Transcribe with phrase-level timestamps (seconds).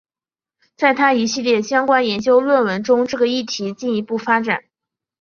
[0.75, 4.63] 在他一系列相关研究论文中这个议题进一步发展。